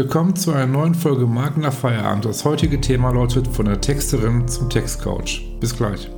[0.00, 2.24] Willkommen zu einer neuen Folge Marken nach Feierabend.
[2.24, 5.42] Das heutige Thema lautet von der Texterin zum Textcoach.
[5.60, 6.08] Bis gleich.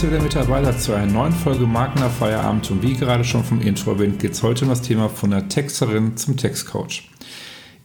[0.00, 2.70] Dass ihr wieder mit dabei seid zu einer neuen Folge Markener Feierabend.
[2.70, 5.50] Und wie gerade schon vom Intro erwähnt, geht es heute um das Thema von der
[5.50, 7.10] Texterin zum Textcoach.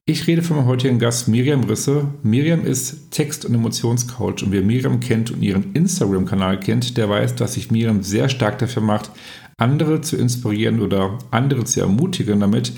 [0.05, 2.07] Ich rede für meinen heutigen Gast Miriam Risse.
[2.23, 7.35] Miriam ist Text- und Emotionscoach und wer Miriam kennt und ihren Instagram-Kanal kennt, der weiß,
[7.35, 9.11] dass sich Miriam sehr stark dafür macht,
[9.57, 12.71] andere zu inspirieren oder andere zu ermutigen, damit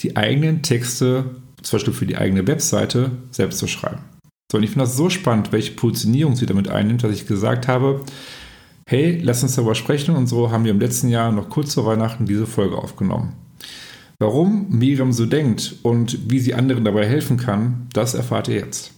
[0.00, 1.26] die eigenen Texte,
[1.62, 4.00] zum Beispiel für die eigene Webseite, selbst zu schreiben.
[4.50, 7.68] So, und ich finde das so spannend, welche Positionierung sie damit einnimmt, dass ich gesagt
[7.68, 8.04] habe,
[8.90, 11.86] hey, lass uns darüber sprechen und so haben wir im letzten Jahr noch kurz vor
[11.86, 13.36] Weihnachten diese Folge aufgenommen.
[14.18, 18.92] Warum Miriam so denkt und wie sie anderen dabei helfen kann, das erfahrt ihr jetzt.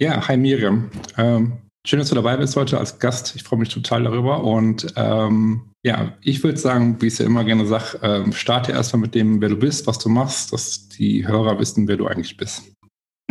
[0.00, 0.90] Ja, hi Miriam.
[1.16, 3.36] Ähm, schön, dass du dabei bist heute als Gast.
[3.36, 4.42] Ich freue mich total darüber.
[4.42, 8.72] Und ähm, ja, ich würde sagen, wie ich es ja immer gerne sage, ähm, starte
[8.72, 12.08] erstmal mit dem, wer du bist, was du machst, dass die Hörer wissen, wer du
[12.08, 12.72] eigentlich bist.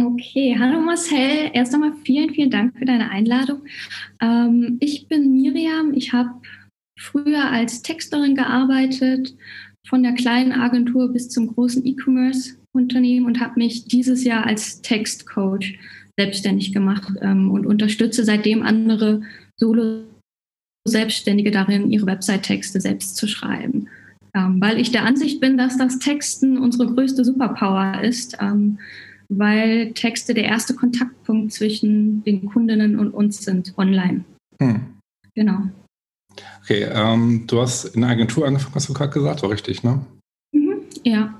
[0.09, 1.51] Okay, hallo Marcel.
[1.51, 3.63] Erst einmal vielen, vielen Dank für deine Einladung.
[4.21, 5.93] Ähm, ich bin Miriam.
[5.93, 6.29] Ich habe
[6.97, 9.35] früher als Texterin gearbeitet,
[9.85, 15.77] von der kleinen Agentur bis zum großen E-Commerce-Unternehmen und habe mich dieses Jahr als Textcoach
[16.17, 19.23] selbstständig gemacht ähm, und unterstütze seitdem andere
[19.57, 23.89] Solo-Selbstständige darin, ihre Website-Texte selbst zu schreiben.
[24.33, 28.37] Ähm, weil ich der Ansicht bin, dass das Texten unsere größte Superpower ist.
[28.39, 28.77] Ähm,
[29.29, 34.23] weil Texte der erste Kontaktpunkt zwischen den Kundinnen und uns sind online.
[34.61, 34.97] Hm.
[35.35, 35.59] Genau.
[36.63, 40.05] Okay, ähm, du hast in der Agentur angefangen, hast du gerade gesagt, war richtig, ne?
[40.51, 41.33] Mhm, ja.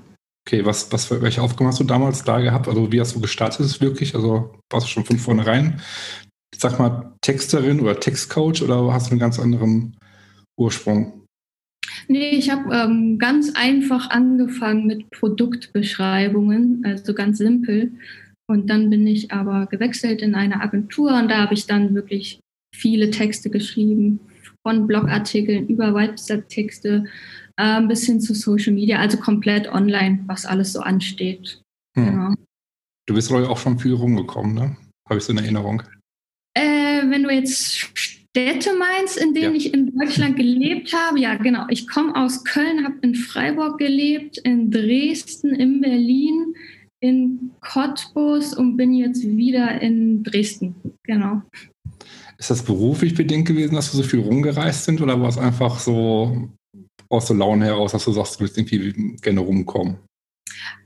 [0.46, 2.68] Okay, was, was, welche Aufgaben hast du damals da gehabt?
[2.68, 4.14] Also wie hast du gestartet es wirklich?
[4.14, 5.80] Also warst du schon von vornherein,
[6.54, 9.98] ich sag mal, Texterin oder Textcoach oder hast du einen ganz anderen
[10.56, 11.17] Ursprung?
[12.08, 17.92] Nee, ich habe ähm, ganz einfach angefangen mit Produktbeschreibungen, also ganz simpel.
[18.50, 22.40] Und dann bin ich aber gewechselt in eine Agentur und da habe ich dann wirklich
[22.74, 24.20] viele Texte geschrieben,
[24.66, 27.04] von Blogartikeln über Website-Texte
[27.56, 31.60] äh, bis hin zu Social Media, also komplett online, was alles so ansteht.
[31.96, 32.06] Hm.
[32.06, 32.34] Genau.
[33.06, 34.76] Du bist auch schon viel rumgekommen, ne?
[35.08, 35.82] Habe ich so eine Erinnerung.
[36.54, 39.56] Äh, wenn du jetzt Städte meinst, in denen ja.
[39.56, 41.18] ich in Deutschland gelebt habe?
[41.18, 41.66] Ja, genau.
[41.70, 46.54] Ich komme aus Köln, habe in Freiburg gelebt, in Dresden, in Berlin,
[47.00, 50.76] in Cottbus und bin jetzt wieder in Dresden.
[51.02, 51.42] Genau.
[52.38, 55.80] Ist das beruflich bedingt gewesen, dass du so viel rumgereist sind oder war es einfach
[55.80, 56.48] so
[57.08, 59.96] aus der Laune heraus, dass du sagst, du willst irgendwie gerne rumkommen?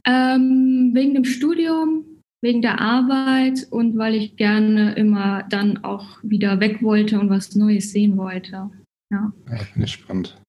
[0.07, 2.05] Ähm, wegen dem Studium
[2.43, 7.55] wegen der Arbeit und weil ich gerne immer dann auch wieder weg wollte und was
[7.55, 8.71] Neues sehen wollte.
[9.11, 10.43] Ja, ja finde ich spannend.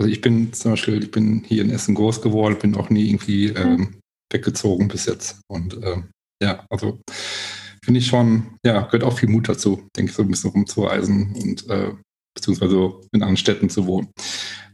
[0.00, 3.08] Also ich bin zum Beispiel, ich bin hier in Essen groß geworden, bin auch nie
[3.08, 3.96] irgendwie ähm,
[4.32, 5.42] weggezogen bis jetzt.
[5.48, 6.10] Und ähm,
[6.42, 7.00] ja, also
[7.84, 11.34] finde ich schon, ja, gehört auch viel Mut dazu, denke ich, so ein bisschen rumzureisen
[11.34, 11.92] und äh,
[12.34, 14.08] beziehungsweise in anderen Städten zu wohnen.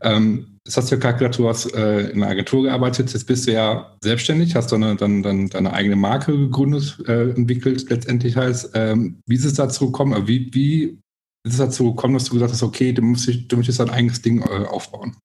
[0.02, 3.26] Ähm, das hast du ja gerade gesagt, du hast äh, in einer Agentur gearbeitet, jetzt
[3.26, 8.36] bist du ja selbstständig, hast eine, dann, dann deine eigene Marke gegründet, äh, entwickelt, letztendlich
[8.36, 8.72] heißt.
[8.74, 10.98] Ähm, wie ist es dazu gekommen, wie, wie
[11.44, 14.20] ist es dazu gekommen, dass du gesagt hast, okay, du, musst, du möchtest dein eigenes
[14.22, 15.16] Ding äh, aufbauen?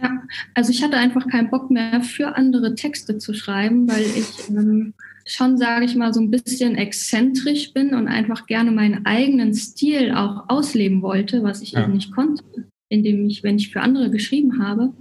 [0.00, 0.22] Ja,
[0.54, 4.94] also ich hatte einfach keinen Bock mehr für andere Texte zu schreiben, weil ich ähm,
[5.26, 10.12] schon, sage ich mal, so ein bisschen exzentrisch bin und einfach gerne meinen eigenen Stil
[10.12, 11.82] auch ausleben wollte, was ich ja.
[11.82, 12.44] eben nicht konnte,
[12.88, 14.94] indem ich, wenn ich für andere geschrieben habe.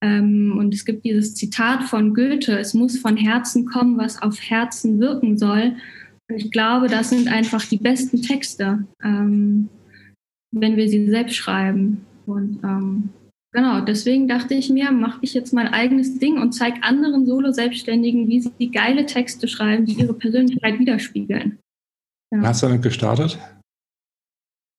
[0.00, 4.40] Ähm, und es gibt dieses Zitat von Goethe, es muss von Herzen kommen, was auf
[4.40, 5.76] Herzen wirken soll.
[6.28, 9.68] Und ich glaube, das sind einfach die besten Texte, ähm,
[10.52, 12.06] wenn wir sie selbst schreiben.
[12.24, 13.10] Und ähm,
[13.52, 18.28] Genau, deswegen dachte ich mir, mache ich jetzt mein eigenes Ding und zeige anderen Solo-Selbstständigen,
[18.28, 21.58] wie sie geile Texte schreiben, die ihre Persönlichkeit widerspiegeln.
[22.32, 22.42] Ja.
[22.42, 23.38] Hast du damit gestartet?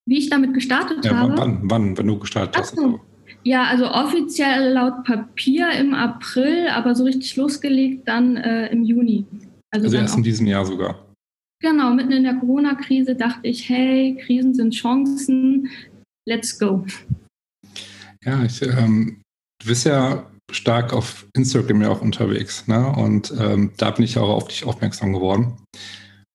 [0.07, 1.37] Wie ich damit gestartet ja, habe?
[1.37, 2.75] Wann, wann, wenn du gestartet hast?
[2.75, 3.01] So.
[3.43, 9.25] Ja, also offiziell laut Papier im April, aber so richtig losgelegt dann äh, im Juni.
[9.71, 11.05] Also, also erst in diesem Jahr sogar.
[11.59, 15.69] Genau, mitten in der Corona-Krise dachte ich, hey, Krisen sind Chancen,
[16.27, 16.85] let's go.
[18.23, 19.21] Ja, ich, ähm,
[19.59, 22.87] du bist ja stark auf Instagram ja auch unterwegs, ne?
[22.95, 25.57] Und ähm, da bin ich auch auf dich aufmerksam geworden.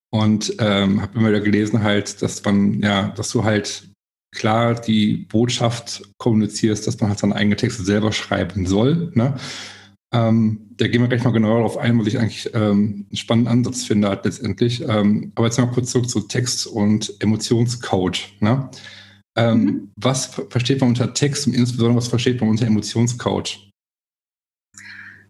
[0.09, 3.89] Und ähm, habe immer wieder gelesen halt, dass man, ja, dass du halt
[4.33, 9.11] klar die Botschaft kommunizierst, dass man halt seine eigenen Texte selber schreiben soll.
[9.15, 9.35] Ne?
[10.13, 13.51] Ähm, da gehen wir gleich mal genauer darauf ein, weil ich eigentlich ähm, einen spannenden
[13.51, 14.81] Ansatz finde halt letztendlich.
[14.87, 18.37] Ähm, aber jetzt mal kurz zurück zu Text- und Emotionscoach.
[18.39, 18.69] Ne?
[19.37, 19.91] Ähm, mhm.
[19.95, 23.67] Was versteht man unter Text und insbesondere was versteht man unter Emotionscoach?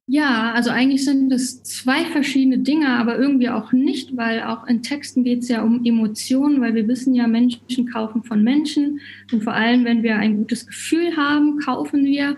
[0.09, 4.81] Ja, also eigentlich sind es zwei verschiedene Dinge, aber irgendwie auch nicht, weil auch in
[4.81, 9.01] Texten geht es ja um Emotionen, weil wir wissen ja, Menschen kaufen von Menschen
[9.33, 12.37] und vor allem, wenn wir ein gutes Gefühl haben, kaufen wir.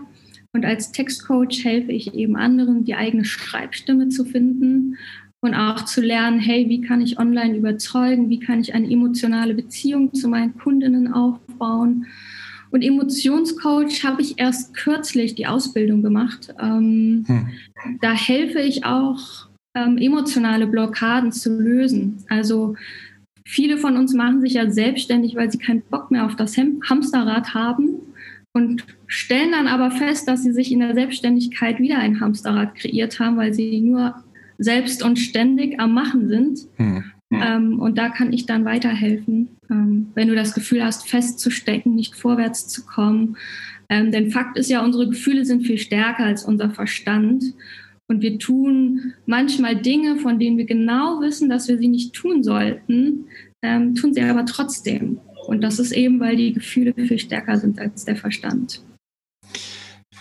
[0.51, 4.98] Und als Textcoach helfe ich eben anderen, die eigene Schreibstimme zu finden
[5.41, 9.53] und auch zu lernen, hey, wie kann ich online überzeugen, wie kann ich eine emotionale
[9.53, 12.07] Beziehung zu meinen Kundinnen aufbauen.
[12.71, 16.53] Und Emotionscoach habe ich erst kürzlich die Ausbildung gemacht.
[16.62, 17.47] Ähm, hm.
[18.01, 22.24] Da helfe ich auch, ähm, emotionale Blockaden zu lösen.
[22.30, 22.75] Also
[23.45, 27.53] viele von uns machen sich ja selbstständig, weil sie keinen Bock mehr auf das Hamsterrad
[27.53, 27.95] haben
[28.53, 33.19] und stellen dann aber fest, dass sie sich in der Selbstständigkeit wieder ein Hamsterrad kreiert
[33.19, 34.15] haben, weil sie nur
[34.59, 36.59] selbst und ständig am Machen sind.
[36.75, 37.03] Hm.
[37.31, 42.15] Ähm, und da kann ich dann weiterhelfen, ähm, wenn du das Gefühl hast, festzustecken, nicht
[42.15, 43.38] vorwärts zu kommen.
[43.88, 47.44] Ähm, denn Fakt ist ja, unsere Gefühle sind viel stärker als unser Verstand.
[48.07, 52.44] Und wir tun manchmal Dinge, von denen wir genau wissen, dass wir sie nicht tun
[52.44, 53.25] sollten,
[53.62, 55.19] ähm, tun sie aber trotzdem.
[55.45, 58.83] Und das ist eben, weil die Gefühle viel stärker sind als der Verstand.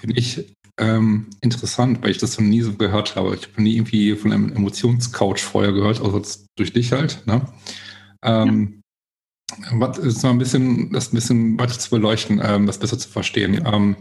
[0.00, 0.44] Finde ich
[0.78, 3.34] ähm, interessant, weil ich das noch nie so gehört habe.
[3.34, 7.22] Ich habe nie irgendwie von einem Emotionscouch vorher gehört, außer durch dich halt.
[7.26, 7.42] Ne?
[8.22, 8.80] Ähm,
[9.50, 9.80] ja.
[9.80, 13.08] Was ist mal ein bisschen, das ein bisschen weiter zu beleuchten, ähm, das besser zu
[13.08, 13.62] verstehen.
[13.66, 13.96] Ähm,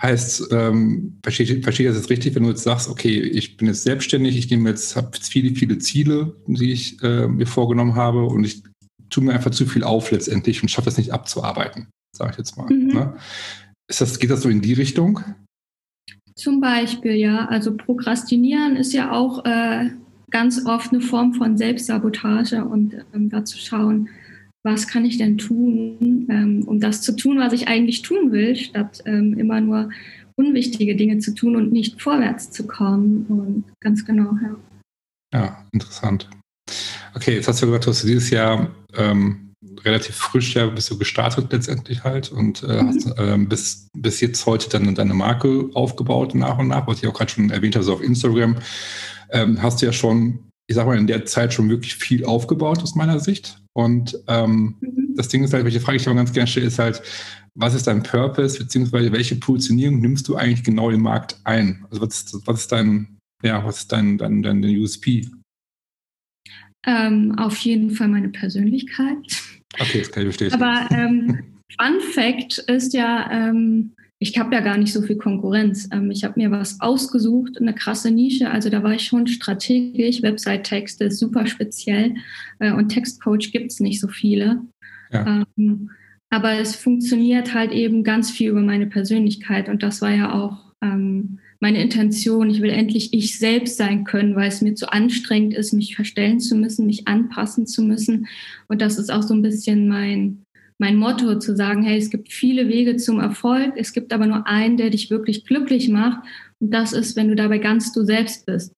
[0.00, 3.82] heißt, ähm, verstehe, ich das jetzt richtig, wenn du jetzt sagst, okay, ich bin jetzt
[3.82, 8.44] selbstständig, ich nehme jetzt, habe viele, viele Ziele, die ich äh, mir vorgenommen habe und
[8.44, 8.62] ich
[9.10, 12.56] tue mir einfach zu viel auf letztendlich und schaffe es nicht abzuarbeiten, sage ich jetzt
[12.56, 12.72] mal.
[12.72, 12.86] Mhm.
[12.86, 13.16] Ne?
[13.88, 15.20] Ist das, geht das so in die Richtung?
[16.40, 17.46] Zum Beispiel, ja.
[17.48, 19.90] Also Prokrastinieren ist ja auch äh,
[20.30, 24.08] ganz oft eine Form von Selbstsabotage und ähm, da zu schauen,
[24.62, 28.56] was kann ich denn tun, ähm, um das zu tun, was ich eigentlich tun will,
[28.56, 29.90] statt ähm, immer nur
[30.34, 33.26] unwichtige Dinge zu tun und nicht vorwärts zu kommen.
[33.28, 34.56] Und ganz genau, ja.
[35.34, 36.30] Ja, interessant.
[37.14, 39.49] Okay, jetzt hast du gesagt, du hast dieses Jahr ähm,
[39.84, 42.88] relativ frisch ja bist du gestartet letztendlich halt und äh, mhm.
[42.88, 47.08] hast äh, bis, bis jetzt heute dann deine Marke aufgebaut nach und nach, was ich
[47.08, 48.56] auch gerade schon erwähnt habe, so auf Instagram.
[49.30, 52.82] Ähm, hast du ja schon, ich sag mal, in der Zeit schon wirklich viel aufgebaut
[52.82, 53.60] aus meiner Sicht.
[53.74, 55.14] Und ähm, mhm.
[55.16, 57.02] das Ding ist halt, welche Frage ich auch ganz gerne stelle, ist halt,
[57.54, 61.84] was ist dein Purpose, beziehungsweise welche Positionierung nimmst du eigentlich genau im Markt ein?
[61.90, 65.28] Also was ist, was ist dein, ja, was ist dein, dein, dein USP?
[66.86, 69.49] Ähm, auf jeden Fall meine Persönlichkeit.
[69.78, 70.52] Okay, das kann ich verstehen.
[70.52, 71.38] Aber ähm,
[71.78, 75.88] Fun Fact ist ja, ähm, ich habe ja gar nicht so viel Konkurrenz.
[75.92, 78.50] Ähm, ich habe mir was ausgesucht, eine krasse Nische.
[78.50, 80.22] Also da war ich schon strategisch.
[80.22, 82.14] Website-Texte ist super speziell
[82.58, 84.62] äh, und Textcoach gibt es nicht so viele.
[85.12, 85.44] Ja.
[85.56, 85.90] Ähm,
[86.30, 90.72] aber es funktioniert halt eben ganz viel über meine Persönlichkeit und das war ja auch
[90.80, 92.50] ähm, meine Intention.
[92.50, 96.40] Ich will endlich ich selbst sein können, weil es mir zu anstrengend ist, mich verstellen
[96.40, 98.26] zu müssen, mich anpassen zu müssen.
[98.68, 100.42] Und das ist auch so ein bisschen mein,
[100.78, 104.46] mein Motto, zu sagen, hey, es gibt viele Wege zum Erfolg, es gibt aber nur
[104.46, 106.26] einen, der dich wirklich glücklich macht.
[106.58, 108.72] Und das ist, wenn du dabei ganz du selbst bist.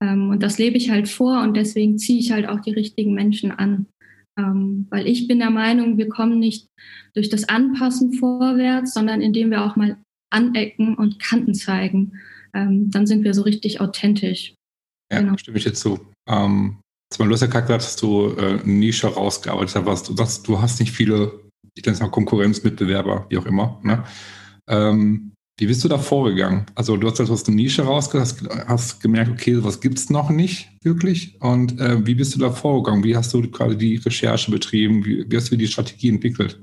[0.00, 3.14] Ähm, und das lebe ich halt vor und deswegen ziehe ich halt auch die richtigen
[3.14, 3.86] Menschen an.
[4.38, 6.68] Ähm, weil ich bin der Meinung, wir kommen nicht
[7.14, 9.96] durch das Anpassen vorwärts, sondern indem wir auch mal
[10.30, 12.12] anecken und Kanten zeigen,
[12.54, 14.54] ähm, dann sind wir so richtig authentisch.
[15.12, 15.36] Ja, genau.
[15.36, 15.98] stimme ich jetzt zu.
[16.28, 16.80] Ähm,
[17.28, 17.48] du hast ja
[17.84, 20.08] dass du äh, eine Nische rausgearbeitet hast.
[20.08, 21.40] Du sagst, du hast nicht viele,
[21.74, 23.80] ich nenne es mal Konkurrenzmitbewerber, wie auch immer.
[23.82, 24.04] Ne?
[24.68, 26.64] Ähm, wie bist du da vorgegangen?
[26.74, 30.08] Also du hast, du hast eine Nische rausgearbeitet, hast, hast gemerkt, okay, was gibt es
[30.08, 31.38] noch nicht wirklich?
[31.42, 33.04] Und äh, wie bist du da vorgegangen?
[33.04, 35.04] Wie hast du gerade die Recherche betrieben?
[35.04, 36.58] Wie, wie hast du die Strategie entwickelt?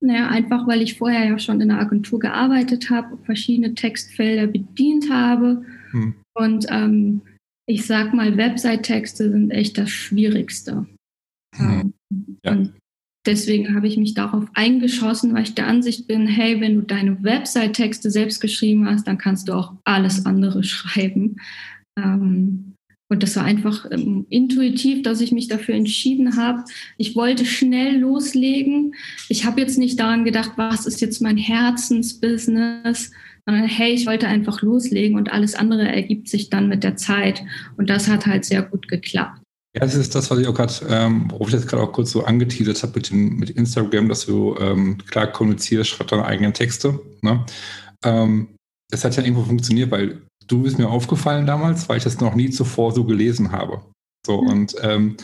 [0.00, 5.10] Naja, einfach weil ich vorher ja schon in der Agentur gearbeitet habe, verschiedene Textfelder bedient
[5.10, 5.64] habe.
[5.90, 6.14] Hm.
[6.34, 7.22] Und ähm,
[7.66, 10.86] ich sag mal, Website-Texte sind echt das Schwierigste.
[11.56, 11.94] Hm.
[12.10, 12.52] Ähm, ja.
[12.52, 12.72] Und
[13.26, 17.22] deswegen habe ich mich darauf eingeschossen, weil ich der Ansicht bin, hey, wenn du deine
[17.22, 21.36] Website-Texte selbst geschrieben hast, dann kannst du auch alles andere schreiben.
[21.98, 22.74] Ähm,
[23.10, 26.64] und das war einfach ähm, intuitiv, dass ich mich dafür entschieden habe.
[26.96, 28.94] Ich wollte schnell loslegen.
[29.28, 33.10] Ich habe jetzt nicht daran gedacht, was ist jetzt mein Herzensbusiness,
[33.44, 37.42] sondern hey, ich wollte einfach loslegen und alles andere ergibt sich dann mit der Zeit.
[37.76, 39.40] Und das hat halt sehr gut geklappt.
[39.74, 42.12] Ja, das ist das, was ich auch gerade, ähm, worauf ich jetzt gerade auch kurz
[42.12, 47.00] so angeteasert habe mit, mit Instagram, dass du ähm, klar kommunizierst, schreibst deine eigenen Texte.
[47.22, 47.44] Ne?
[48.04, 48.48] Ähm,
[48.88, 52.34] das hat ja irgendwo funktioniert, weil du bist mir aufgefallen damals, weil ich das noch
[52.34, 53.82] nie zuvor so gelesen habe.
[54.26, 54.48] So, mhm.
[54.48, 55.16] und ähm,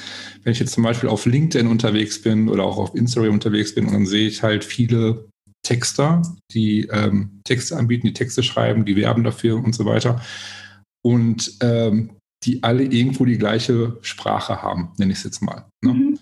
[0.42, 3.90] wenn ich jetzt zum Beispiel auf LinkedIn unterwegs bin oder auch auf Instagram unterwegs bin,
[3.92, 5.28] dann sehe ich halt viele
[5.62, 10.22] Texter, die ähm, Texte anbieten, die Texte schreiben, die werben dafür und so weiter.
[11.04, 12.12] Und ähm,
[12.44, 15.66] die alle irgendwo die gleiche Sprache haben, nenne ich es jetzt mal.
[15.84, 15.92] Ne?
[15.92, 16.18] Mhm.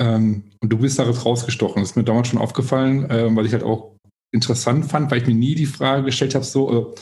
[0.00, 1.82] Ähm, und du bist da rausgestochen.
[1.82, 3.96] Das ist mir damals schon aufgefallen, äh, weil ich halt auch
[4.32, 7.00] interessant fand, weil ich mir nie die Frage gestellt habe, so, äh,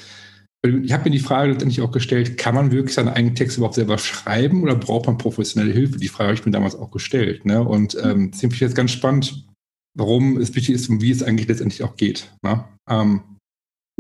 [0.64, 3.76] ich habe mir die Frage letztendlich auch gestellt, kann man wirklich seinen eigenen Text überhaupt
[3.76, 5.98] selber schreiben oder braucht man professionelle Hilfe?
[5.98, 7.44] Die Frage habe ich mir damals auch gestellt.
[7.44, 7.62] Ne?
[7.62, 9.46] Und ähm, das finde ich jetzt ganz spannend,
[9.96, 12.32] warum es wichtig ist und wie es eigentlich letztendlich auch geht.
[12.42, 12.64] Ne?
[12.90, 13.22] Ähm,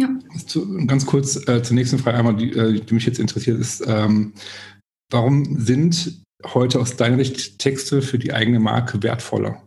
[0.00, 0.08] ja.
[0.46, 3.84] Zu, ganz kurz äh, zur nächsten Frage einmal, die, äh, die mich jetzt interessiert, ist,
[3.86, 4.32] ähm,
[5.10, 9.62] warum sind heute aus deiner Sicht Texte für die eigene Marke wertvoller?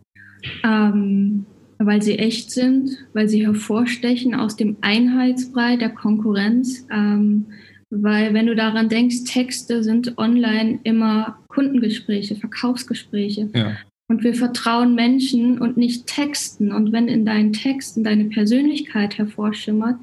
[0.64, 1.46] Ähm,
[1.86, 6.86] weil sie echt sind, weil sie hervorstechen aus dem Einheitsbrei der Konkurrenz.
[6.92, 7.46] Ähm,
[7.90, 13.50] weil wenn du daran denkst, Texte sind online immer Kundengespräche, Verkaufsgespräche.
[13.54, 13.76] Ja.
[14.08, 16.72] Und wir vertrauen Menschen und nicht Texten.
[16.72, 19.96] Und wenn in deinen Texten deine Persönlichkeit hervorschimmert,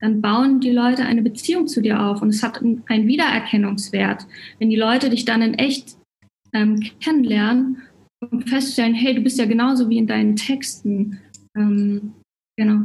[0.00, 4.26] dann bauen die Leute eine Beziehung zu dir auf und es hat einen Wiedererkennungswert.
[4.58, 5.96] Wenn die Leute dich dann in echt
[6.52, 7.82] ähm, kennenlernen
[8.20, 11.18] und feststellen, hey, du bist ja genauso wie in deinen Texten.
[11.56, 12.12] Ähm,
[12.56, 12.82] genau.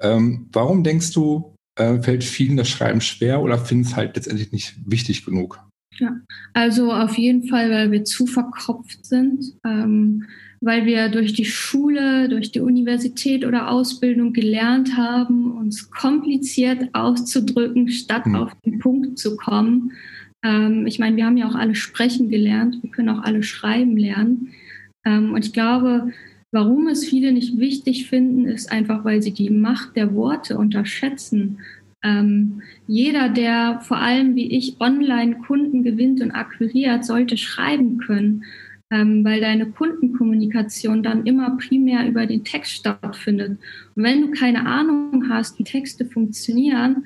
[0.00, 4.52] Ähm, warum denkst du, äh, fällt vielen das Schreiben schwer oder finden es halt letztendlich
[4.52, 5.60] nicht wichtig genug?
[5.98, 6.16] Ja,
[6.52, 10.24] also auf jeden Fall, weil wir zu verkopft sind, ähm,
[10.60, 17.88] weil wir durch die Schule, durch die Universität oder Ausbildung gelernt haben, uns kompliziert auszudrücken,
[17.88, 18.36] statt mhm.
[18.36, 19.92] auf den Punkt zu kommen.
[20.42, 23.96] Ähm, ich meine, wir haben ja auch alle sprechen gelernt, wir können auch alle schreiben
[23.96, 24.50] lernen.
[25.04, 26.12] Ähm, und ich glaube,
[26.56, 31.58] warum es viele nicht wichtig finden, ist einfach, weil sie die Macht der Worte unterschätzen.
[32.02, 38.44] Ähm, jeder, der vor allem wie ich online Kunden gewinnt und akquiriert, sollte schreiben können,
[38.90, 43.58] ähm, weil deine Kundenkommunikation dann immer primär über den Text stattfindet.
[43.94, 47.04] Und wenn du keine Ahnung hast, wie Texte funktionieren,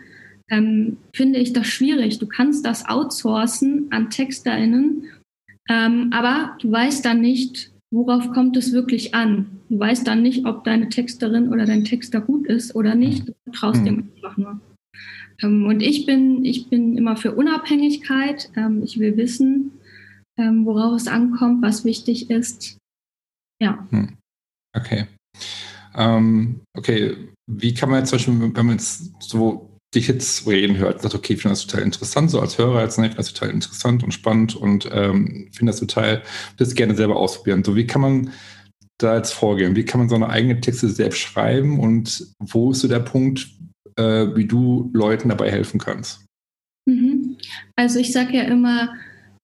[0.49, 2.21] ähm, finde ich das schwierig.
[2.21, 5.07] Du kannst das outsourcen an TexterInnen,
[5.69, 9.61] ähm, aber du weißt dann nicht, worauf kommt es wirklich an.
[9.69, 13.29] Du weißt dann nicht, ob deine Texterin oder dein Texter gut ist oder nicht.
[13.29, 13.85] Du traust mhm.
[13.85, 14.61] dem einfach nur.
[15.43, 18.51] Ähm, und ich bin, ich bin immer für Unabhängigkeit.
[18.57, 19.73] Ähm, ich will wissen,
[20.39, 22.79] ähm, worauf es ankommt, was wichtig ist.
[23.61, 23.87] Ja.
[23.91, 24.17] Hm.
[24.77, 25.07] Okay.
[25.95, 27.17] Ähm, okay,
[27.51, 31.15] wie kann man jetzt zum Beispiel, wenn man jetzt so dich jetzt reden hört, sagt,
[31.15, 34.13] okay, ich finde das total interessant, so als Hörer, als Nerd, das total interessant und
[34.13, 36.23] spannend und ähm, finde das total,
[36.59, 37.65] das gerne selber ausprobieren.
[37.65, 38.31] So, wie kann man
[38.99, 39.75] da jetzt vorgehen?
[39.75, 43.49] Wie kann man so eine eigene Texte selbst schreiben und wo ist so der Punkt,
[43.97, 46.25] äh, wie du Leuten dabei helfen kannst?
[46.87, 47.37] Mhm.
[47.77, 48.95] Also ich sage ja immer,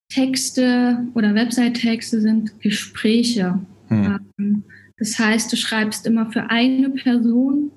[0.08, 3.58] Texte oder Website-Texte sind Gespräche.
[3.88, 4.20] Hm.
[4.38, 4.64] Ähm,
[4.98, 7.72] das heißt, du schreibst immer für eine Person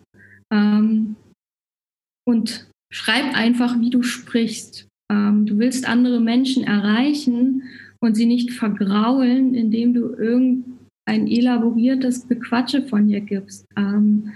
[0.51, 1.15] ähm,
[2.29, 4.87] und schreib einfach, wie du sprichst.
[5.11, 7.63] Ähm, du willst andere Menschen erreichen
[7.99, 13.65] und sie nicht vergraulen, indem du irgendein elaboriertes Bequatsche von dir gibst.
[13.75, 14.31] Ähm,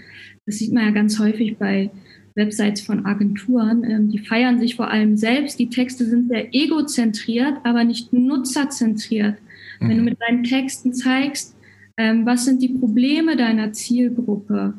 [0.47, 1.91] das sieht man ja ganz häufig bei
[2.35, 3.83] Websites von Agenturen.
[3.83, 5.59] Ähm, die feiern sich vor allem selbst.
[5.59, 9.37] Die Texte sind sehr egozentriert, aber nicht nutzerzentriert.
[9.79, 9.89] Mhm.
[9.89, 10.05] Wenn du mhm.
[10.05, 11.55] mit deinen Texten zeigst,
[11.97, 14.73] ähm, was sind die Probleme deiner Zielgruppe,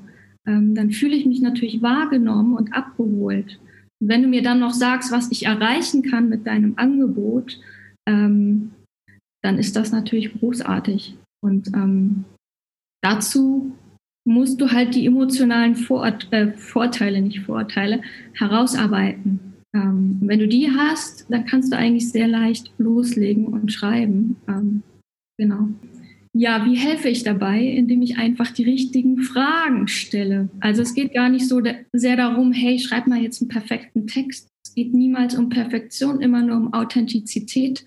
[0.47, 3.59] ähm, dann fühle ich mich natürlich wahrgenommen und abgeholt.
[4.01, 7.61] Und wenn du mir dann noch sagst, was ich erreichen kann mit deinem Angebot,
[8.07, 8.73] ähm,
[9.43, 11.17] dann ist das natürlich großartig.
[11.43, 12.25] Und ähm,
[13.03, 13.73] dazu
[14.27, 18.01] musst du halt die emotionalen Vor äh, Vorteile, nicht Vorteile,
[18.33, 19.55] herausarbeiten.
[19.75, 24.37] Ähm, wenn du die hast, dann kannst du eigentlich sehr leicht loslegen und schreiben.
[24.49, 24.83] Ähm,
[25.37, 25.69] genau.
[26.37, 27.63] Ja, wie helfe ich dabei?
[27.63, 30.49] Indem ich einfach die richtigen Fragen stelle.
[30.59, 31.63] Also es geht gar nicht so
[31.93, 34.49] sehr darum, hey, schreib mal jetzt einen perfekten Text.
[34.67, 37.85] Es geht niemals um Perfektion, immer nur um Authentizität.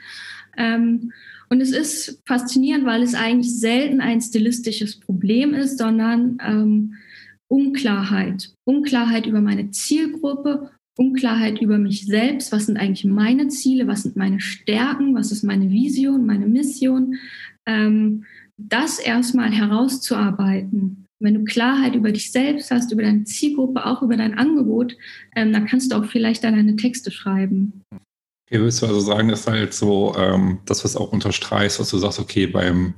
[0.56, 1.12] Ähm,
[1.50, 6.94] und es ist faszinierend, weil es eigentlich selten ein stilistisches Problem ist, sondern ähm,
[7.50, 8.54] Unklarheit.
[8.64, 12.54] Unklarheit über meine Zielgruppe, Unklarheit über mich selbst.
[12.54, 13.88] Was sind eigentlich meine Ziele?
[13.88, 15.16] Was sind meine Stärken?
[15.16, 17.16] Was ist meine Vision, meine Mission?
[17.66, 18.24] Ähm,
[18.58, 21.06] das erstmal herauszuarbeiten.
[21.20, 24.96] Wenn du Klarheit über dich selbst hast, über deine Zielgruppe, auch über dein Angebot,
[25.36, 27.82] ähm, dann kannst du auch vielleicht dann deine Texte schreiben.
[28.50, 31.98] Okay, willst du also sagen, dass halt so, ähm, das, was auch unterstreichst, was du
[31.98, 32.94] sagst, okay, beim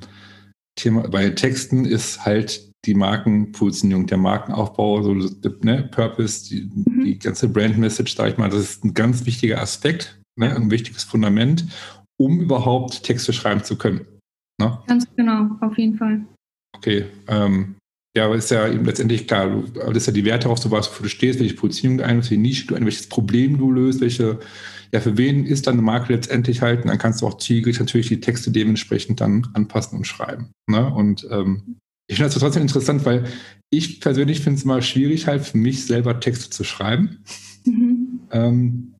[0.77, 7.03] Thema, bei Texten ist halt die Markenpositionierung, der Markenaufbau, so ne, Purpose, die, mhm.
[7.03, 11.03] die ganze Brand-Message, sag ich mal, das ist ein ganz wichtiger Aspekt, ne, ein wichtiges
[11.03, 11.65] Fundament,
[12.17, 14.05] um überhaupt Texte schreiben zu können.
[14.59, 14.77] Ne?
[14.87, 16.21] Ganz genau, auf jeden Fall.
[16.75, 17.75] Okay, ähm,
[18.15, 21.03] ja, aber ist ja eben letztendlich klar, du das ja die Werte du weißt, wofür
[21.03, 24.39] du stehst, welche Positionierung du einnimmst, welche Nische du ein, welches Problem du löst, welche,
[24.91, 28.07] ja, für wen ist deine Marke letztendlich halt, und dann kannst du auch zielgerichtet natürlich
[28.07, 30.51] die Texte dementsprechend dann anpassen und schreiben.
[30.67, 30.91] Ne?
[30.93, 33.25] Und ähm, ich finde das trotzdem interessant, weil
[33.69, 37.23] ich persönlich finde es mal schwierig, halt für mich selber Texte zu schreiben.
[37.65, 38.21] Mhm.
[38.31, 38.95] Ähm,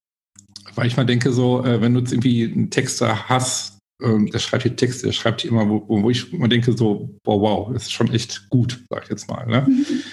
[0.75, 4.39] weil ich mal denke, so, äh, wenn du jetzt irgendwie einen Texter hast, ähm, der
[4.39, 7.73] schreibt die Texte, der schreibt die immer, wo, wo ich immer denke, so, wow, wow,
[7.73, 9.45] das ist schon echt gut, sag ich jetzt mal.
[9.45, 9.65] Ne?
[9.67, 9.85] Mhm.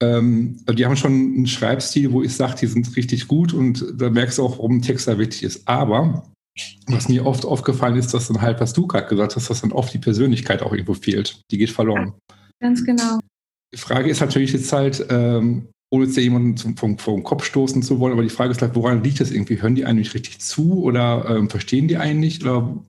[0.00, 3.84] Ähm, also die haben schon einen Schreibstil, wo ich sage, die sind richtig gut und
[3.96, 5.66] da merkst du auch, warum ein Texter wichtig ist.
[5.66, 6.22] Aber
[6.86, 9.72] was mir oft aufgefallen ist, dass dann halt, was du gerade gesagt hast, dass dann
[9.72, 11.40] oft die Persönlichkeit auch irgendwo fehlt.
[11.50, 12.14] Die geht verloren.
[12.60, 13.18] Ganz genau.
[13.74, 17.82] Die Frage ist natürlich jetzt halt, ähm, ohne jetzt jemanden zum, vom, vom, Kopf stoßen
[17.82, 19.60] zu wollen, aber die Frage ist halt, woran liegt das irgendwie?
[19.60, 22.42] Hören die eigentlich richtig zu oder ähm, verstehen die einen nicht?
[22.42, 22.84] Oder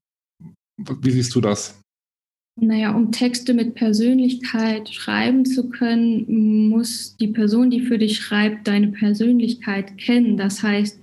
[1.01, 1.79] wie siehst du das?
[2.61, 8.67] Naja, um Texte mit Persönlichkeit schreiben zu können, muss die Person, die für dich schreibt,
[8.67, 10.35] deine Persönlichkeit kennen.
[10.35, 10.99] Das heißt,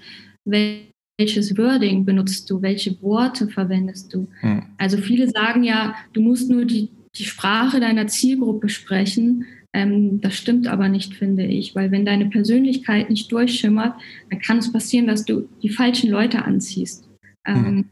[1.19, 4.29] welches Wording benutzt du, welche Worte verwendest du.
[4.41, 4.65] Hm.
[4.77, 9.47] Also viele sagen ja, du musst nur die, die Sprache deiner Zielgruppe sprechen.
[9.73, 13.95] Ähm, das stimmt aber nicht, finde ich, weil wenn deine Persönlichkeit nicht durchschimmert,
[14.31, 17.09] dann kann es passieren, dass du die falschen Leute anziehst.
[17.47, 17.85] Ähm, hm.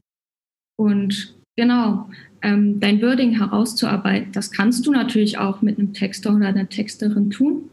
[0.76, 2.08] Und genau,
[2.42, 7.30] ähm, dein Wording herauszuarbeiten, das kannst du natürlich auch mit einem Texter oder einer Texterin
[7.30, 7.70] tun.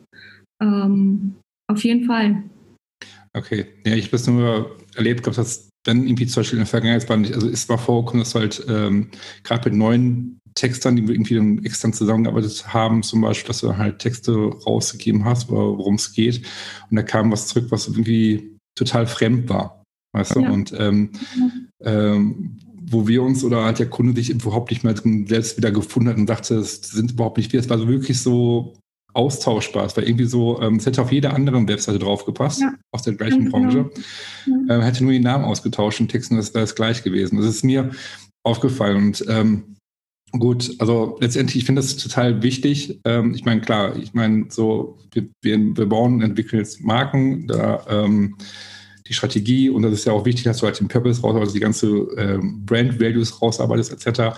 [0.61, 1.35] Ähm,
[1.69, 2.43] auf jeden Fall.
[3.33, 6.67] Okay, ja, ich habe es nur erlebt, glaube dass dann irgendwie zum Beispiel in der
[6.67, 9.09] Vergangenheit war nicht, also ist mal vorgekommen, dass halt ähm,
[9.43, 13.77] gerade mit neuen Textern, die wir irgendwie dann extern zusammengearbeitet haben, zum Beispiel, dass du
[13.77, 16.45] halt Texte rausgegeben hast, worum es geht.
[16.89, 19.83] Und da kam was zurück, was irgendwie total fremd war.
[20.13, 20.41] Weißt du?
[20.41, 20.51] Ja.
[20.51, 21.11] Und ähm,
[21.81, 22.59] ähm,
[22.91, 26.17] wo wir uns oder hat der Kunde sich überhaupt nicht mehr selbst wieder gefunden hat
[26.17, 27.59] und dachte, das sind überhaupt nicht wir.
[27.59, 28.73] Es war so wirklich so
[29.13, 29.85] austauschbar.
[29.85, 32.73] Es war irgendwie so, ähm, es hätte auf jeder anderen Webseite draufgepasst, ja.
[32.91, 33.51] aus der gleichen genau.
[33.51, 33.89] Branche.
[34.45, 34.75] Ja.
[34.75, 37.37] Ähm, hätte nur die Namen ausgetauscht und Texten, das wäre das gleich gewesen.
[37.37, 37.91] Das ist mir
[38.43, 39.63] aufgefallen und ähm,
[40.33, 43.01] Gut, also letztendlich, ich finde das total wichtig.
[43.03, 47.47] Ähm, ich meine, klar, ich meine, so, wir, wir, wir bauen und entwickeln jetzt Marken,
[47.47, 48.37] da ähm,
[49.11, 51.53] die Strategie und das ist ja auch wichtig, dass du halt den Purpose raus, also
[51.53, 54.37] die ganze ähm, Brand Values rausarbeitest, etc.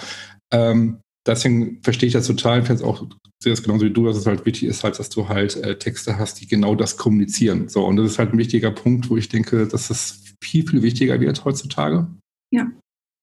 [0.51, 2.59] Ähm, deswegen verstehe ich das total.
[2.59, 3.05] Ich finde es auch
[3.43, 6.17] das genauso wie du, dass es halt wichtig ist, halt, dass du halt äh, Texte
[6.17, 7.69] hast, die genau das kommunizieren.
[7.69, 10.81] So, und das ist halt ein wichtiger Punkt, wo ich denke, dass das viel, viel
[10.81, 12.07] wichtiger wird heutzutage.
[12.51, 12.71] Ja.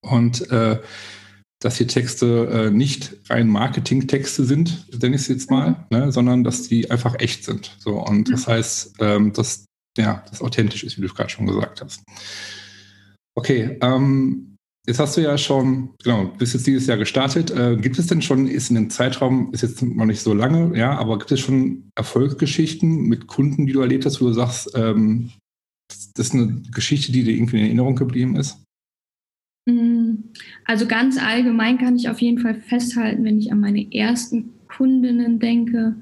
[0.03, 0.79] Und äh,
[1.61, 5.99] dass die Texte äh, nicht rein Marketing-Texte sind, nenne ich es jetzt mal, mhm.
[5.99, 7.77] ne, sondern dass die einfach echt sind.
[7.79, 8.35] So, und ja.
[8.35, 9.67] das heißt, ähm, dass
[9.99, 12.03] ja, das authentisch ist, wie du gerade schon gesagt hast.
[13.35, 14.51] Okay, ähm,
[14.87, 17.51] Jetzt hast du ja schon, genau, bist jetzt dieses Jahr gestartet.
[17.51, 20.77] Äh, gibt es denn schon, ist in dem Zeitraum, ist jetzt noch nicht so lange,
[20.77, 24.73] ja, aber gibt es schon Erfolgsgeschichten mit Kunden, die du erlebt hast, wo du sagst,
[24.75, 25.31] ähm,
[25.89, 28.65] das ist eine Geschichte, die dir irgendwie in Erinnerung geblieben ist?
[29.67, 30.15] Mm,
[30.65, 35.39] also ganz allgemein kann ich auf jeden Fall festhalten, wenn ich an meine ersten Kundinnen
[35.39, 35.97] denke,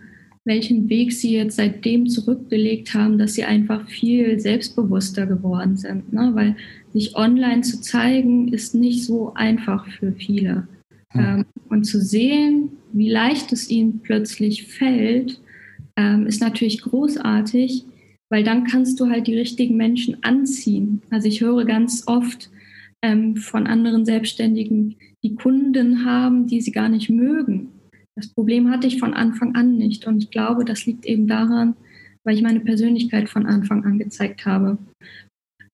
[0.48, 6.12] welchen Weg sie jetzt seitdem zurückgelegt haben, dass sie einfach viel selbstbewusster geworden sind.
[6.12, 6.30] Ne?
[6.34, 6.56] Weil
[6.92, 10.66] sich online zu zeigen, ist nicht so einfach für viele.
[11.10, 11.20] Hm.
[11.20, 15.40] Ähm, und zu sehen, wie leicht es ihnen plötzlich fällt,
[15.96, 17.84] ähm, ist natürlich großartig,
[18.30, 21.02] weil dann kannst du halt die richtigen Menschen anziehen.
[21.10, 22.50] Also ich höre ganz oft
[23.02, 27.68] ähm, von anderen Selbstständigen, die Kunden haben, die sie gar nicht mögen
[28.18, 30.06] das Problem hatte ich von Anfang an nicht.
[30.06, 31.76] Und ich glaube, das liegt eben daran,
[32.24, 34.76] weil ich meine Persönlichkeit von Anfang an gezeigt habe.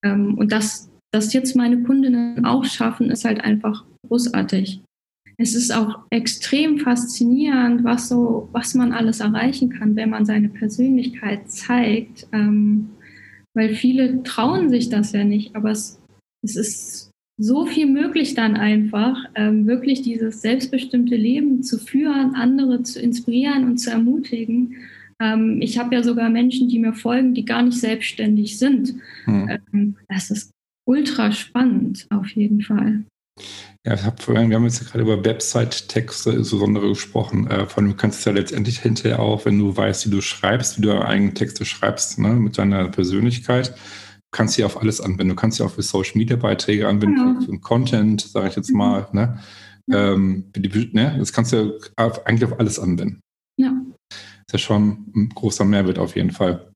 [0.04, 4.82] Ähm, und das, das jetzt meine Kundinnen auch schaffen, ist halt einfach großartig.
[5.38, 10.50] Es ist auch extrem faszinierend, was so, was man alles erreichen kann, wenn man seine
[10.50, 12.26] Persönlichkeit zeigt.
[12.32, 12.90] Ähm,
[13.56, 15.98] weil viele trauen sich das ja nicht, aber es,
[16.44, 22.82] es ist so viel möglich dann einfach, ähm, wirklich dieses selbstbestimmte Leben zu führen, andere
[22.82, 24.76] zu inspirieren und zu ermutigen.
[25.20, 28.94] Ähm, ich habe ja sogar Menschen, die mir folgen, die gar nicht selbstständig sind.
[29.24, 29.60] Hm.
[29.72, 30.50] Ähm, das ist
[30.86, 33.04] ultra spannend, auf jeden Fall.
[33.84, 37.50] Ja, ich hab vorhin, wir haben jetzt gerade über Website-Texte insbesondere gesprochen.
[37.50, 40.78] Äh, von du kannst es ja letztendlich hinterher auch, wenn du weißt, wie du schreibst,
[40.78, 43.74] wie du eigene Texte schreibst, ne, mit deiner Persönlichkeit,
[44.34, 45.30] kannst sie auf alles anwenden.
[45.30, 47.46] Du kannst sie auch für Social Media Beiträge anwenden, ja.
[47.46, 48.78] für Content, sage ich jetzt mhm.
[48.78, 49.06] mal.
[49.12, 49.38] Ne?
[49.90, 51.16] Ähm, die, ne?
[51.18, 53.20] Das kannst du auf, eigentlich auf alles anwenden.
[53.56, 53.72] Ja.
[54.10, 56.68] ist ja schon ein großer Mehrwert auf jeden Fall.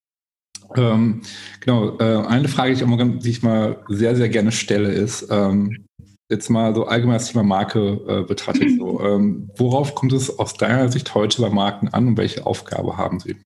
[0.77, 1.23] Ähm,
[1.61, 5.27] genau, äh, eine Frage, die ich, immer, die ich mal sehr, sehr gerne stelle, ist,
[5.31, 5.85] ähm,
[6.31, 8.79] jetzt mal so allgemein das Thema Marke äh, betrachtet.
[8.79, 12.97] So, ähm, worauf kommt es aus deiner Sicht heute bei Marken an und welche Aufgabe
[12.97, 13.37] haben sie?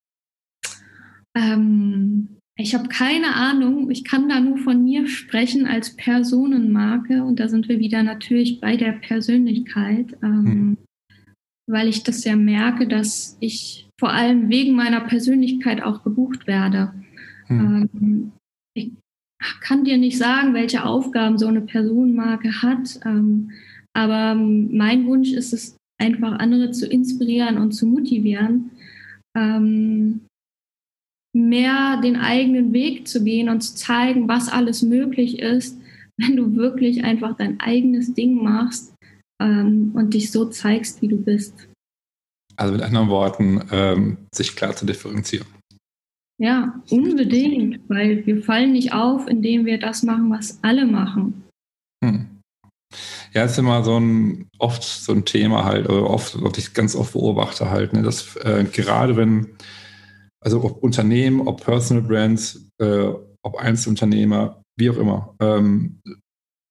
[1.35, 3.91] Ähm, ich habe keine Ahnung.
[3.91, 8.61] Ich kann da nur von mir sprechen als Personenmarke und da sind wir wieder natürlich
[8.61, 10.79] bei der Persönlichkeit, ähm, hm.
[11.67, 16.93] weil ich das ja merke, dass ich vor allem wegen meiner Persönlichkeit auch gebucht werde.
[17.47, 17.89] Hm.
[17.95, 18.33] Ähm,
[18.75, 18.91] ich
[19.61, 23.51] kann dir nicht sagen, welche Aufgaben so eine Personenmarke hat, ähm,
[23.95, 28.73] aber mein Wunsch ist es, einfach andere zu inspirieren und zu motivieren,
[29.37, 30.23] ähm,
[31.35, 35.79] mehr den eigenen Weg zu gehen und zu zeigen, was alles möglich ist,
[36.19, 38.95] wenn du wirklich einfach dein eigenes Ding machst
[39.41, 41.69] ähm, und dich so zeigst, wie du bist.
[42.57, 45.47] Also mit anderen Worten, ähm, sich klar zu differenzieren.
[46.39, 51.45] Ja, unbedingt, weil wir fallen nicht auf, indem wir das machen, was alle machen.
[52.05, 52.41] Hm.
[53.33, 56.95] Ja, ist immer so ein oft so ein Thema halt, oder oft, was ich ganz
[56.95, 59.47] oft beobachte halt, ne, dass äh, gerade wenn,
[60.43, 63.09] also ob Unternehmen, ob Personal Brands, äh,
[63.43, 66.01] ob Einzelunternehmer, wie auch immer, ähm,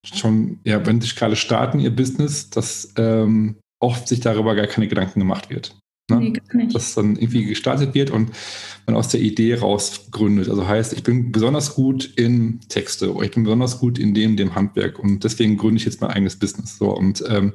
[0.05, 4.87] schon, ja, wenn sich gerade starten ihr Business, dass ähm, oft sich darüber gar keine
[4.87, 5.77] Gedanken gemacht wird.
[6.09, 6.33] Ne?
[6.53, 8.31] Nee, Dass dann irgendwie gestartet wird und
[8.85, 10.49] man aus der Idee raus gründet.
[10.49, 14.35] Also heißt, ich bin besonders gut in Texte oder ich bin besonders gut in dem,
[14.35, 16.77] dem Handwerk und deswegen gründe ich jetzt mein eigenes Business.
[16.77, 17.53] So und ähm,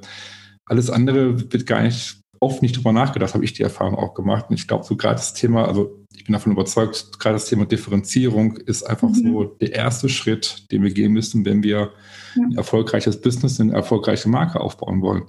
[0.65, 4.47] alles andere wird gar nicht oft nicht drüber nachgedacht, habe ich die Erfahrung auch gemacht.
[4.49, 7.67] Und ich glaube, so gerade das Thema, also ich bin davon überzeugt, gerade das Thema
[7.67, 9.15] Differenzierung ist einfach mhm.
[9.15, 11.93] so der erste Schritt, den wir gehen müssen, wenn wir
[12.35, 12.43] ja.
[12.43, 15.25] ein erfolgreiches Business, eine erfolgreiche Marke aufbauen wollen.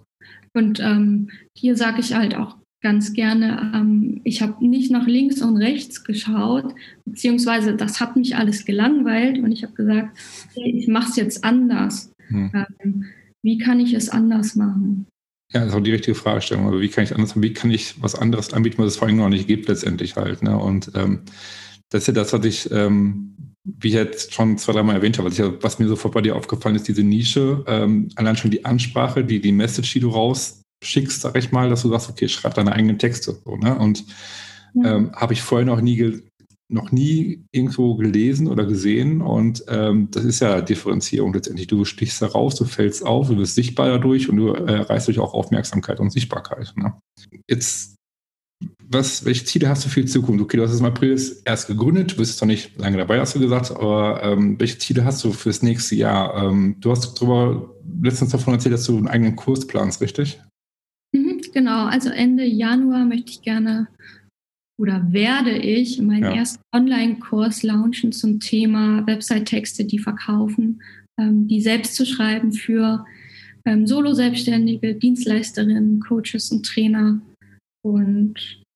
[0.54, 5.42] Und ähm, hier sage ich halt auch ganz gerne, ähm, ich habe nicht nach links
[5.42, 6.74] und rechts geschaut,
[7.06, 10.18] beziehungsweise das hat mich alles gelangweilt und ich habe gesagt,
[10.56, 12.12] ich mache es jetzt anders.
[12.28, 12.52] Hm.
[12.80, 13.06] Ähm,
[13.44, 15.08] wie kann ich es anders machen?
[15.54, 16.66] Ja, das ist auch die richtige Fragestellung.
[16.66, 19.18] Also wie kann ich anders, wie kann ich was anderes anbieten, was es vor allem
[19.18, 20.44] noch nicht gibt letztendlich halt.
[20.44, 20.58] Ne?
[20.58, 21.22] Und ähm,
[21.90, 25.30] das ist ja das, was ich, ähm, wie ich jetzt schon zwei, dreimal erwähnt habe,
[25.30, 28.66] was, ich, was mir sofort bei dir aufgefallen ist, diese Nische, ähm, allein schon die
[28.66, 32.28] Ansprache, die, die Message, die du raus schickst, sag ich mal, dass du sagst, okay,
[32.28, 33.38] schreib deine eigenen Texte.
[33.46, 33.78] So, ne?
[33.78, 34.04] Und
[34.74, 34.96] ja.
[34.96, 36.22] ähm, habe ich vorher noch nie,
[36.70, 39.22] noch nie irgendwo gelesen oder gesehen.
[39.22, 41.68] Und ähm, das ist ja Differenzierung letztendlich.
[41.68, 45.08] Du stichst da raus, du fällst auf, du wirst sichtbar dadurch und du äh, erreichst
[45.08, 46.74] durch auch Aufmerksamkeit und Sichtbarkeit.
[46.76, 46.94] Ne?
[47.50, 47.98] Jetzt
[48.90, 50.42] was, welche Ziele hast du für die Zukunft?
[50.42, 53.36] Okay, du hast es im April erst gegründet, du bist zwar nicht lange dabei, hast
[53.36, 56.44] du gesagt, aber ähm, welche Ziele hast du fürs nächste Jahr?
[56.44, 60.40] Ähm, du hast darüber letztens davon erzählt, dass du einen eigenen Kurs planst, richtig?
[61.54, 63.88] Genau, also Ende Januar möchte ich gerne
[64.78, 66.36] oder werde ich meinen ja.
[66.36, 70.82] ersten Online-Kurs launchen zum Thema Website-Texte, die verkaufen,
[71.20, 73.06] ähm, die selbst zu schreiben für
[73.66, 77.20] ähm, Solo-Selbstständige, Dienstleisterinnen, Coaches und Trainer.
[77.84, 78.36] Und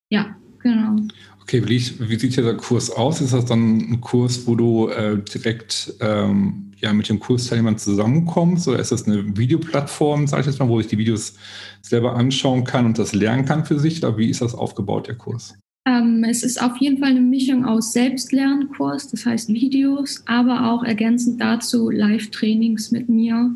[0.10, 0.96] ja, genau.
[1.42, 3.22] Okay, wie, wie sieht dieser Kurs aus?
[3.22, 8.68] Ist das dann ein Kurs, wo du äh, direkt ähm ja mit den Kursteilnehmern zusammenkommst?
[8.68, 11.36] Oder ist das eine Videoplattform, sage ich jetzt mal, wo ich die Videos
[11.82, 14.04] selber anschauen kann und das lernen kann für sich?
[14.04, 15.56] Oder wie ist das aufgebaut, der Kurs?
[15.88, 20.84] Ähm, es ist auf jeden Fall eine Mischung aus Selbstlernkurs, das heißt Videos, aber auch
[20.84, 23.56] ergänzend dazu Live-Trainings mit mir.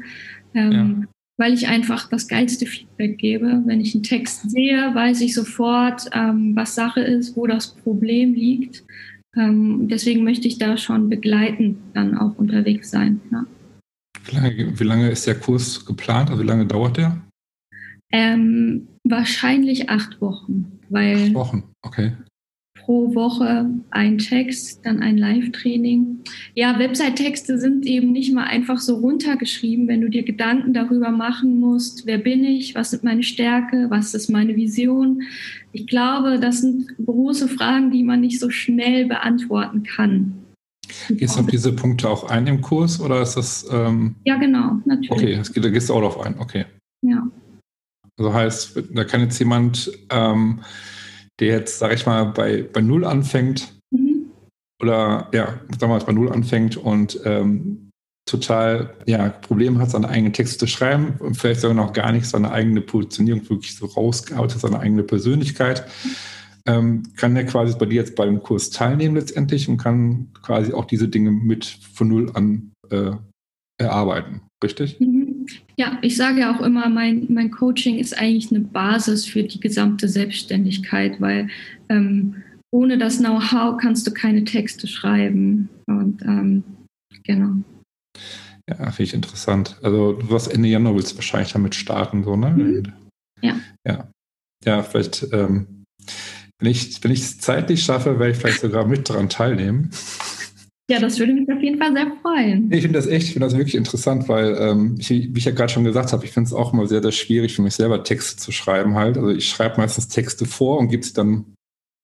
[0.53, 1.07] Ähm, ja.
[1.37, 3.61] Weil ich einfach das geilste Feedback gebe.
[3.65, 8.33] Wenn ich einen Text sehe, weiß ich sofort, ähm, was Sache ist, wo das Problem
[8.33, 8.85] liegt.
[9.35, 13.19] Ähm, deswegen möchte ich da schon begleitend dann auch unterwegs sein.
[13.31, 13.45] Ja.
[14.25, 16.29] Wie, lange, wie lange ist der Kurs geplant?
[16.29, 17.21] Also wie lange dauert der?
[18.11, 20.79] Ähm, wahrscheinlich acht Wochen.
[20.89, 22.11] Weil acht Wochen, okay
[22.85, 26.19] pro Woche ein Text, dann ein Live-Training.
[26.53, 31.59] Ja, Website-Texte sind eben nicht mal einfach so runtergeschrieben, wenn du dir Gedanken darüber machen
[31.59, 35.23] musst, wer bin ich, was sind meine Stärke, was ist meine Vision.
[35.71, 40.33] Ich glaube, das sind große Fragen, die man nicht so schnell beantworten kann.
[41.09, 43.67] Gehst du auf diese Punkte auch ein im Kurs oder ist das?
[43.71, 45.11] Ähm ja, genau, natürlich.
[45.11, 46.65] Okay, das geht, da gehst du auch drauf ein, okay.
[47.01, 47.27] Ja.
[48.17, 50.59] Also heißt, da kann jetzt jemand ähm,
[51.39, 54.31] der jetzt, sag ich mal, bei, bei Null anfängt mhm.
[54.81, 57.85] oder ja, sagen wir mal, bei Null anfängt und ähm,
[58.25, 62.25] total ja, Probleme hat, seine eigenen Texte zu schreiben und vielleicht sogar noch gar nicht
[62.25, 65.85] seine eigene Positionierung wirklich so rausgehaut hat, seine eigene Persönlichkeit.
[66.67, 70.85] ähm, kann der quasi bei dir jetzt beim Kurs teilnehmen letztendlich und kann quasi auch
[70.85, 73.11] diese Dinge mit von null an äh,
[73.77, 74.99] erarbeiten, richtig?
[74.99, 75.24] Mhm.
[75.77, 79.59] Ja, ich sage ja auch immer, mein, mein Coaching ist eigentlich eine Basis für die
[79.59, 81.49] gesamte Selbstständigkeit, weil
[81.89, 82.35] ähm,
[82.71, 85.69] ohne das Know-how kannst du keine Texte schreiben.
[85.87, 86.63] Und ähm,
[87.23, 87.63] genau.
[88.69, 89.77] Ja, finde ich interessant.
[89.83, 92.49] Also du wirst Ende Januar willst du wahrscheinlich damit starten, so, ne?
[92.51, 92.93] Mhm.
[93.41, 93.59] Ja.
[93.85, 94.09] Ja.
[94.65, 95.83] Ja, vielleicht, ähm,
[96.59, 99.91] wenn ich wenn ich es zeitlich schaffe, werde ich vielleicht sogar mit daran teilnehmen.
[100.89, 102.71] Ja, das würde mich auf jeden Fall sehr freuen.
[102.71, 105.51] Ich finde das echt, ich finde das wirklich interessant, weil, ähm, ich, wie ich ja
[105.51, 108.03] gerade schon gesagt habe, ich finde es auch immer sehr, sehr schwierig für mich selber
[108.03, 109.17] Texte zu schreiben halt.
[109.17, 111.55] Also ich schreibe meistens Texte vor und gebe sie dann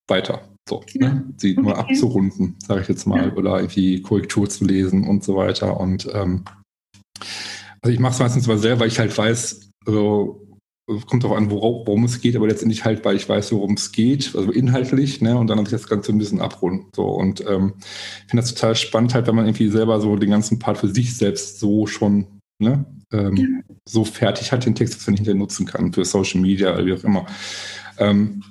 [0.10, 0.50] weiter.
[0.68, 1.10] So, ja.
[1.10, 1.34] ne?
[1.38, 1.62] sie okay.
[1.62, 3.34] mal abzurunden, sage ich jetzt mal, ja.
[3.34, 5.80] oder irgendwie Korrektur zu lesen und so weiter.
[5.80, 6.44] Und ähm,
[7.82, 10.51] also ich mache es meistens mal selber, weil ich halt weiß, also
[11.08, 13.92] kommt darauf an, worum, worum, es geht, aber letztendlich halt, weil ich weiß, worum es
[13.92, 16.88] geht, also inhaltlich, ne, und dann habe ich das Ganze ein bisschen abrunden.
[16.96, 20.32] So, und ähm, ich finde das total spannend, halt, wenn man irgendwie selber so den
[20.32, 23.48] ganzen Part für sich selbst so schon, ne, ähm, ja.
[23.88, 26.94] so fertig hat, den Text, dass man hinterher nutzen kann für Social Media oder wie
[26.94, 27.26] auch immer.
[27.98, 28.44] Ähm,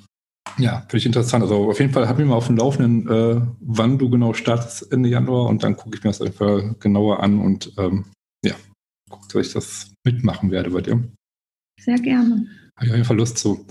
[0.58, 1.42] ja, finde ich interessant.
[1.42, 4.90] Also auf jeden Fall habe ich mal auf dem Laufenden, äh, wann du genau startest
[4.92, 8.06] Ende Januar und dann gucke ich mir das einfach genauer an und ähm,
[8.44, 8.54] ja,
[9.08, 11.02] gucke, dass ich das mitmachen werde bei dir.
[11.80, 12.46] Sehr gerne.
[12.76, 13.66] Habe ich auf jeden Fall Lust zu.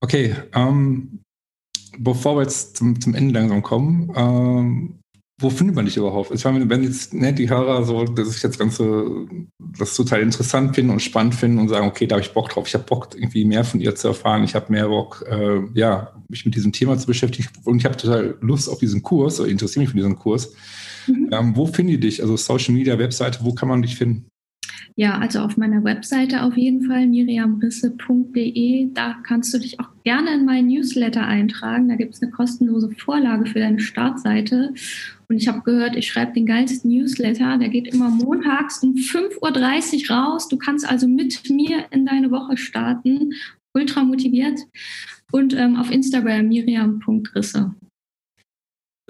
[0.00, 1.20] Okay, ähm,
[1.98, 4.98] bevor wir jetzt zum, zum Ende langsam kommen, ähm,
[5.38, 6.30] wo findet man dich überhaupt?
[6.30, 9.26] Ich meine, wenn jetzt ne, die Hörer so, dass ich das Ganze,
[9.58, 12.66] das total interessant finden und spannend finden und sagen, okay, da habe ich Bock drauf,
[12.66, 16.14] ich habe Bock, irgendwie mehr von ihr zu erfahren, ich habe mehr Bock, äh, ja,
[16.28, 19.50] mich mit diesem Thema zu beschäftigen und ich habe total Lust auf diesen Kurs oder
[19.50, 20.54] interessiere mich für diesen Kurs.
[21.06, 21.28] Mhm.
[21.30, 22.22] Ähm, wo finde ich dich?
[22.22, 24.28] Also Social Media, Webseite, wo kann man dich finden?
[24.98, 28.88] Ja, also auf meiner Webseite auf jeden Fall miriamrisse.de.
[28.94, 31.90] Da kannst du dich auch gerne in meinen Newsletter eintragen.
[31.90, 34.72] Da gibt es eine kostenlose Vorlage für deine Startseite.
[35.28, 37.58] Und ich habe gehört, ich schreibe den geilsten Newsletter.
[37.58, 40.48] Der geht immer montags um 5.30 Uhr raus.
[40.48, 43.34] Du kannst also mit mir in deine Woche starten.
[43.74, 44.60] Ultra motiviert.
[45.30, 47.74] Und ähm, auf Instagram miriam.risse.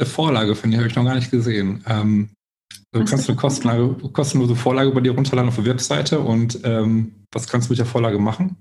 [0.01, 1.85] Vorlage, finde ich, habe ich noch gar nicht gesehen.
[1.87, 2.31] Ähm,
[2.93, 7.69] Du kannst eine kostenlose, Vorlage bei dir runterladen auf der Webseite und ähm, was kannst
[7.69, 8.57] du mit der Vorlage machen?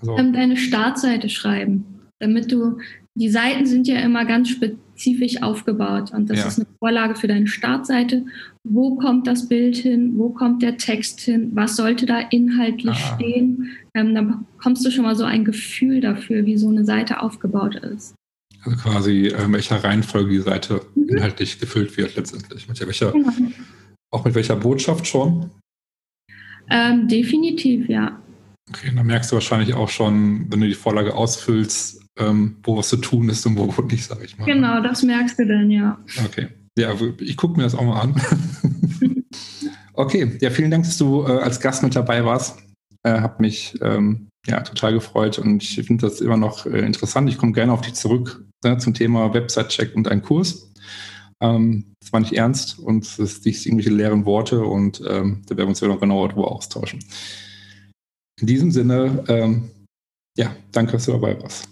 [0.00, 1.84] Also, deine Startseite schreiben,
[2.20, 2.78] damit du,
[3.14, 6.46] die Seiten sind ja immer ganz spezifisch aufgebaut und das ja.
[6.46, 8.24] ist eine Vorlage für deine Startseite.
[8.64, 10.12] Wo kommt das Bild hin?
[10.16, 11.50] Wo kommt der Text hin?
[11.54, 13.16] Was sollte da inhaltlich ah.
[13.16, 13.70] stehen?
[13.94, 17.76] Ähm, dann bekommst du schon mal so ein Gefühl dafür, wie so eine Seite aufgebaut
[17.76, 18.14] ist.
[18.62, 21.08] Also quasi, äh, welcher Reihenfolge die Seite mhm.
[21.08, 22.68] inhaltlich gefüllt wird letztendlich.
[22.68, 23.32] Mit welcher, genau.
[24.12, 25.50] Auch mit welcher Botschaft schon?
[26.68, 28.20] Ähm, definitiv, ja.
[28.68, 32.88] Okay, dann merkst du wahrscheinlich auch schon, wenn du die Vorlage ausfüllst, ähm, wo was
[32.88, 34.44] zu tun ist und wo, nicht, sage ich mal.
[34.44, 35.98] Genau, das merkst du dann, ja.
[36.24, 36.48] Okay.
[36.78, 38.14] Ja, ich gucke mir das auch mal an.
[39.94, 42.58] okay, ja, vielen Dank, dass du äh, als Gast mit dabei warst.
[43.02, 47.28] Äh, hab mich ähm, ja, total gefreut und ich finde das immer noch äh, interessant.
[47.28, 50.69] Ich komme gerne auf dich zurück ne, zum Thema Website-Check und ein Kurs.
[51.40, 55.56] Ähm, das war nicht ernst und es ist nicht irgendwelche leeren Worte und ähm, da
[55.56, 57.02] werden wir uns ja noch genauer darüber austauschen.
[58.40, 59.70] In diesem Sinne, ähm,
[60.36, 61.68] ja, danke, dass du dabei warst.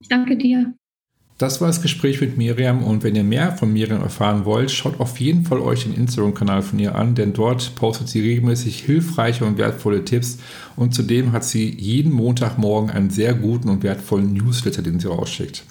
[0.00, 0.74] Ich danke dir.
[1.38, 4.98] Das war das Gespräch mit Miriam und wenn ihr mehr von Miriam erfahren wollt, schaut
[4.98, 9.44] auf jeden Fall euch den Instagram-Kanal von ihr an, denn dort postet sie regelmäßig hilfreiche
[9.44, 10.38] und wertvolle Tipps
[10.74, 15.64] und zudem hat sie jeden Montagmorgen einen sehr guten und wertvollen Newsletter, den sie rausschickt.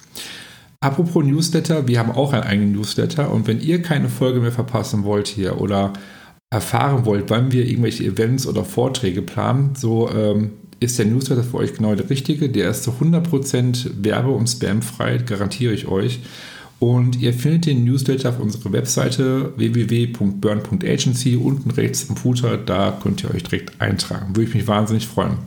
[0.80, 5.02] Apropos Newsletter, wir haben auch einen eigenen Newsletter und wenn ihr keine Folge mehr verpassen
[5.02, 5.92] wollt hier oder
[6.50, 11.58] erfahren wollt, wann wir irgendwelche Events oder Vorträge planen, so ähm, ist der Newsletter für
[11.58, 12.48] euch genau der richtige.
[12.48, 16.20] Der ist zu 100% werbe- und spamfrei, garantiere ich euch.
[16.78, 22.56] Und ihr findet den Newsletter auf unserer Webseite www.burn.agency unten rechts im Footer.
[22.56, 24.36] Da könnt ihr euch direkt eintragen.
[24.36, 25.38] Würde ich mich wahnsinnig freuen.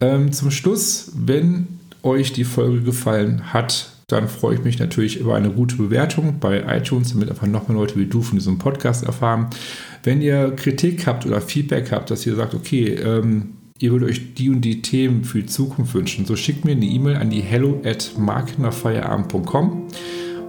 [0.00, 1.66] Ähm, zum Schluss, wenn
[2.04, 6.64] euch die Folge gefallen hat, dann freue ich mich natürlich über eine gute Bewertung bei
[6.76, 9.48] iTunes, damit einfach noch mehr Leute wie du von diesem Podcast erfahren.
[10.04, 14.34] Wenn ihr Kritik habt oder Feedback habt, dass ihr sagt, okay, ähm, ihr würdet euch
[14.34, 17.40] die und die Themen für die Zukunft wünschen, so schickt mir eine E-Mail an die
[17.40, 19.88] hello at markenerfeierabend.com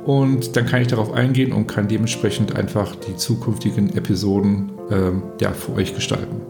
[0.05, 5.51] und dann kann ich darauf eingehen und kann dementsprechend einfach die zukünftigen Episoden ähm, ja,
[5.51, 6.41] für euch gestalten.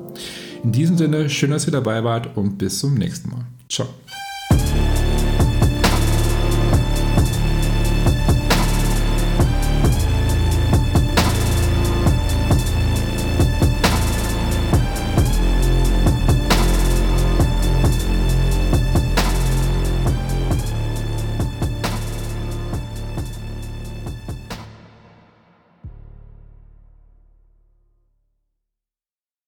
[0.64, 3.46] In diesem Sinne, schön, dass ihr dabei wart und bis zum nächsten Mal.
[3.70, 3.88] Ciao.